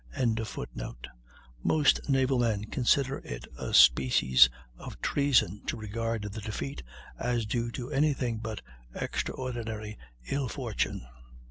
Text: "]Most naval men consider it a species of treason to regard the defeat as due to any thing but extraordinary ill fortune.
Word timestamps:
"]Most 1.63 2.09
naval 2.09 2.39
men 2.39 2.63
consider 2.63 3.19
it 3.19 3.45
a 3.55 3.71
species 3.71 4.49
of 4.75 4.99
treason 4.99 5.61
to 5.67 5.77
regard 5.77 6.23
the 6.23 6.41
defeat 6.41 6.81
as 7.19 7.45
due 7.45 7.69
to 7.73 7.91
any 7.91 8.15
thing 8.15 8.37
but 8.39 8.63
extraordinary 8.95 9.99
ill 10.25 10.47
fortune. 10.47 11.05